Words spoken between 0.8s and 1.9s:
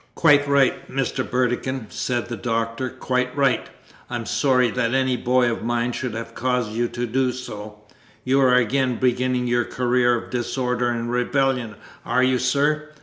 Mr. Burdekin,"